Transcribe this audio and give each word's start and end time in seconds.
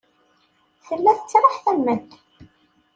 Tella 0.85 1.11
tettraḥ 1.17 1.55
tamemt. 1.63 2.11